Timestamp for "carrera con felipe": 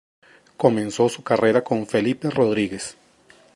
1.21-2.31